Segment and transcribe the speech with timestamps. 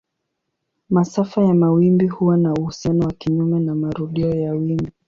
[0.89, 4.91] Masafa ya mawimbi huwa na uhusiano wa kinyume na marudio ya wimbi.